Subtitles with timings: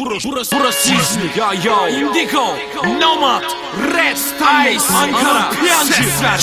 [0.00, 2.56] burası, burası, burası İzmir Ya ya Indigo,
[3.00, 3.42] Nomad,
[3.94, 5.92] Red Styles, Ankara, Piyancı,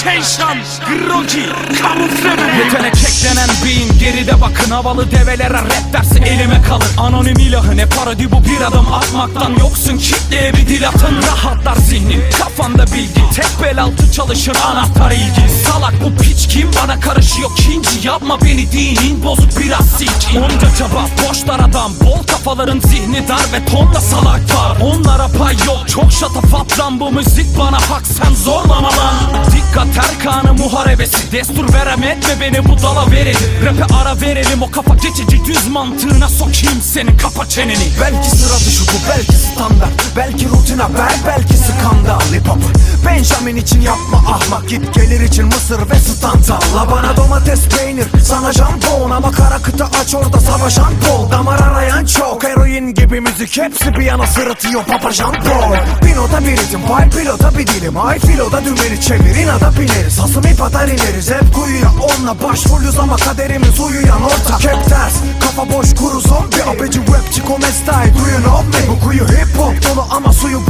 [0.04, 0.58] Keşan,
[0.88, 1.46] Grogi,
[1.82, 7.86] Kamufle Yetenek eklenen beyin geride bakın havalı develere rap dersi elime kalır Anonim ilahı ne
[7.86, 9.56] parodi bu bir adım atmaktan.
[9.60, 12.24] Yoksun kitleye bir dil atın Rahatlar zihnin.
[12.40, 15.54] Kafanda bilgi tek bel altı çalışır anahtar ilgi.
[15.66, 17.50] Salak bu piç kim bana karışıyor.
[17.56, 21.92] Kinci yapma beni dinin bozuk biraz silkin Onca çaba boşlar adam.
[22.02, 24.78] Bol kafaların zihni dar ve tonla salak var.
[24.82, 27.00] Onlara pay yok çok şatafat lan.
[27.00, 29.16] Bu müzik bana hak sen zorlama lan.
[29.52, 31.32] Dikkat Erkan'ı muharebesi.
[31.32, 36.30] Destur verem etme beni bu dala verelim Rap'e ara verelim o kafa geçici düz mantığına
[36.30, 37.88] sokayım senin kapa çeneni.
[38.02, 39.92] Belki sıra dışı bu belki standart.
[40.16, 42.20] Belki rutin haber belki skandal.
[42.20, 42.58] Hip hop
[43.06, 44.70] Benjamin için yapma ahmak.
[44.70, 46.60] Git gelir için mısır ve stanta.
[46.76, 49.12] La bana domates peynir sana jambon.
[49.12, 51.32] Ama kara kıta aç orada savaşan bol.
[51.32, 52.44] Damar arayan çok
[52.88, 57.58] Heroin gibi müzik hepsi bir yana sırıtıyor Papa jambon Bir nota bir ritim pay pilota
[57.58, 57.98] bir dilim.
[57.98, 60.20] Ay filoda dümeni çevir inada bineriz.
[60.20, 61.92] Hasım ip atar ineriz hep kuyuya.
[62.02, 64.64] Onunla başvuruyoruz ama kaderimiz uyuyan ortak.
[64.64, 66.64] Hep ters kafa boş kuru zombi.
[66.64, 70.67] Abeci rapçi come stai do you know me Bu kuyu hip hop dolu ama suyu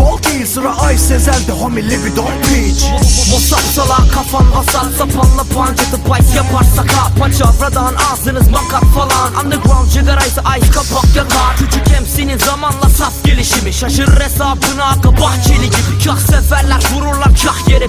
[0.53, 2.91] Sıra Ay Sezel'de homie libidon peach
[3.31, 9.45] Mosap salan kafan vasat sapanla pancıtı payt yaparsa ka Paçavradan ağzınız makat falan.
[9.45, 13.73] Underground cigaraysa ice kapak yakar Küçük emsinin zamanla saf gelişimi.
[13.73, 16.03] Şaşırır hesabına akı bahçeli gibi.
[16.05, 17.26] Kah seferler vururlar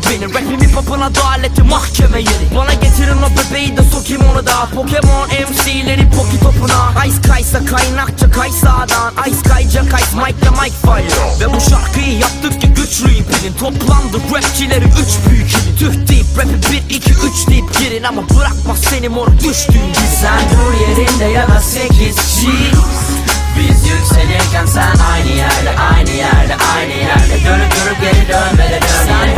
[0.01, 2.57] kah yere beni Rapim hip hop'un adaleti mahkeme yeri.
[2.57, 4.69] Bana getirin o bebeği de sokayım onu da.
[4.75, 7.05] Pokemon MC'leri poki topuna.
[7.07, 9.13] Ice kaysa kaynakça kay sağdan.
[9.29, 11.41] Ice kayca kays mic'la mic fire.
[11.41, 15.77] Ve bu şarkıyı yaptık ki güçlüyüm bilin Toplandı rapçileri üç büyük ilin.
[15.79, 18.03] Tüh deyip rapi bir iki üç deyip girin.
[18.03, 22.49] Ama bırakmaz seni mor düştüğün gibi Sen dur yerinde ya da 8 G
[23.59, 27.45] Biz yükselirken sen aynı yerde aynı yerde aynı yerde.
[27.45, 29.38] Dönüp durup geri dönmede dön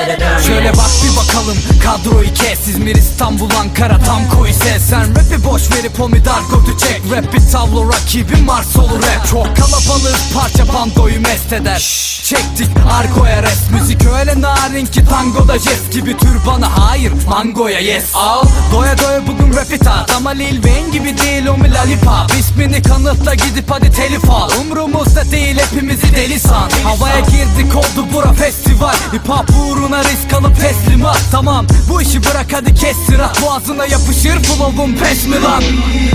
[0.00, 0.38] dönmede dön.
[0.46, 1.56] Şöyle bak bir bakalım.
[1.84, 2.68] Kadroyu kes.
[2.68, 4.82] İzmir İstanbul Ankara tam koy ses.
[4.90, 7.02] Sen rapi boş verip o dargotu çek.
[7.12, 9.26] Rap bir tablo rakibi Mars olur rap.
[9.30, 12.10] Çok kalabalık parça bandoyu mest eder.
[12.24, 18.04] Çektik argoya rest Müzik öyle narin ki tangoda jest gibi tür bana hayır mangoya yes.
[18.14, 20.10] Al doya doya bugün rapi tat.
[20.16, 24.50] Ama Lil Wayne gibi değil o mu lollipop İsmini kanıtla gidip hadi telif al.
[24.60, 26.70] Umrumuzda değil hepimizi deli san.
[26.84, 28.94] Havaya girdik oldu bura festival.
[29.12, 34.42] Hip hop uğruna risk alıp teslimat Tamam bu işi bırak hadi kes sıra Boğazına yapışır
[34.42, 35.62] flow'un pes mi lan?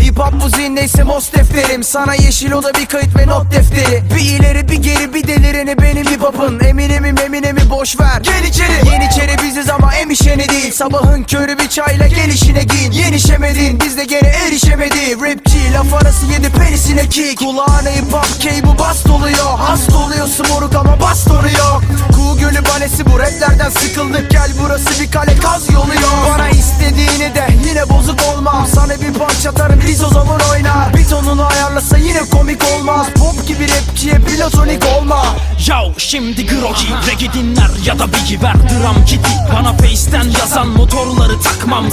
[0.02, 1.84] Hip hop bu zihndeyse most defterim.
[1.84, 4.03] Sana yeşil oda bir kayıt ve not defteri.
[4.16, 8.22] Bir ileri bir geri bir delirini benim hip hop'un Eminemim eminemi boş ver.
[8.22, 8.90] Gel içeri.
[8.91, 10.72] Yeniçeri biziz ama emişeni değil.
[10.72, 15.16] Sabahın körü bir çayla gelişine giyin Yenişemedin biz de gene erişemedi.
[15.22, 17.40] Rapçi laf arası yedi penisine kick.
[17.40, 21.81] Kulağına hip hop key bu bast oluyor Hasta oluyorsun moruk ama bastonu yok
[22.25, 24.31] Kuğu gölü balesi bu raplerden sıkıldık.
[24.31, 26.30] Gel burası bir kale kaz yolu yok.
[26.34, 30.94] Bana istediğini de yine bozuk olmam Sana bir punch atarım biz o zaman oynar.
[30.94, 33.08] Bir tonunu ayarlasa yine komik olmaz.
[33.16, 35.25] Pop gibi rapçiye platonik olma.
[35.68, 38.41] Yav şimdi Grogi Regi dinler ya da Biggie.
[38.41, 41.85] Ver dram kiti Bana face'ten yazan motorları takmam.
[41.85, 41.91] onu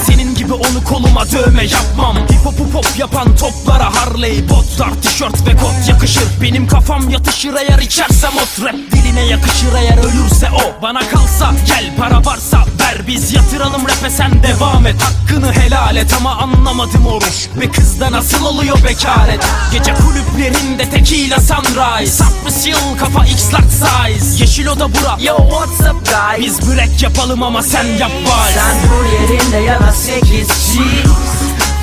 [0.83, 2.17] koluma dövme yapmam.
[2.17, 6.27] Hip hop'u pop yapan toplara Harley botlar tişört ve kot yakışır.
[6.41, 9.73] Benim kafam yatışır eğer içersem ot Rap diline yakışır.
[9.77, 14.95] Eğer ölürse o Bana kalsa gel para varsa ver Biz yatıralım rap'e sen devam et.
[15.01, 17.47] Hakkını helal et ama anlamadım oruç.
[17.59, 19.45] Ve kızda nasıl oluyor bekaret?
[19.71, 22.23] Gece kulüplerinde tequila sunrise.
[22.23, 24.43] 60 yıl kafa x large size.
[24.43, 25.17] Yeşil oda bura.
[25.21, 26.45] Yo what's up guys?
[26.45, 30.79] Biz börek yapalım ama sen yap vay Sen dur yerinde ya da 8 G.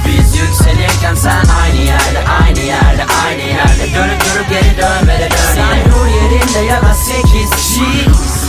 [0.06, 3.94] Biz yükselirken sen aynı yerde aynı yerde aynı yerde.
[3.94, 8.39] Dönüp durup geri dönmede dön Sen dur yerinde ya da 8 G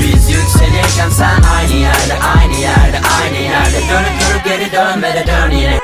[0.00, 3.76] Biz yükselirken sen aynı yerde aynı yerde aynı yerde.
[3.76, 5.79] Dönüp durup geri dönmede dön yine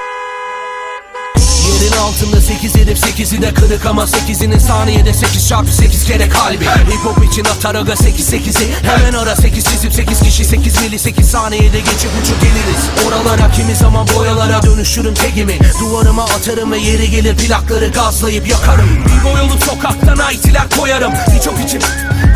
[1.83, 6.65] Yerin altında 8 hedef 8'i de kırık ama 8'inin saniyede 8 çarpı 8 kere kalbi.
[6.65, 10.99] Hip hop için atar aga 8 8'i Hemen ara 8 çizip 8 kişi 8 mili
[10.99, 13.07] 8 saniyede geçip uçup geliriz.
[13.07, 15.59] Oralara kimi zaman boyalara dönüşürüm tegimi.
[15.81, 18.89] Duvarıma atarım ve yeri gelir plakları gazlayıp yakarım.
[19.05, 21.13] Bir boyalı sokaktan aytiler koyarım.
[21.35, 21.81] Birçok için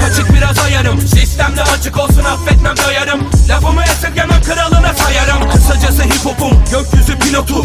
[0.01, 1.01] kaçık biraz ayarım.
[1.01, 3.21] Sistemde açık olsun affetmem doyarım
[3.51, 5.51] Lafımı esirgemem kralına sayarım.
[5.51, 7.65] Kısacası hip hopum gökyüzü pilotu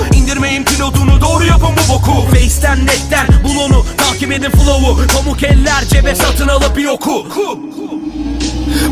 [0.56, 2.28] İndirmeyin pilotunu doğru yapın bu boku.
[2.32, 3.86] Face'ten netten bul onu.
[3.98, 5.08] Takip edin flow'u.
[5.08, 7.28] Pamuk eller cebe satın alıp bir oku.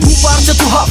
[0.01, 0.89] Bu parça tuhaf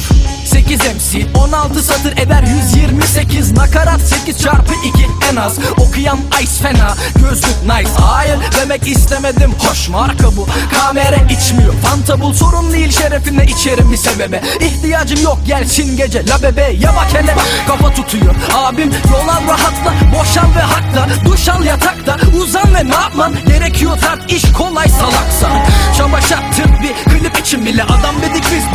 [0.53, 5.59] 8 MC 16 satır eder 128 Nakarat 8 çarpı 2 en az.
[5.77, 7.89] Okuyan ice fena Gözlük nice.
[8.01, 9.51] Hayır demek istemedim.
[9.59, 10.47] Hoş marka bu.
[10.79, 11.73] Kamera içmiyor.
[11.73, 14.41] Fanta bul sorun değil şerefine içerim bir sebebe.
[14.59, 16.27] İhtiyacım yok gelsin gece.
[16.27, 17.35] La bebe ya bak hele.
[17.67, 18.35] Kafa tutuyor.
[18.55, 21.07] Abim yol al rahatla Boşan ve hakla.
[21.25, 23.33] Duş al yatakta Uzan ve ne yapman?
[23.47, 25.65] Gerekiyor tart iş kolay salaksa.
[25.97, 28.72] Çamaşır tık bir klip için bile Adam dedik biz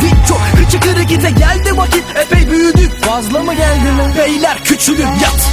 [1.03, 2.03] gide geldi vakit.
[2.15, 3.03] Epey büyüdük.
[3.05, 3.91] Fazla mı geldi?
[3.91, 4.17] Mi?
[4.17, 5.49] Beyler küçülün yat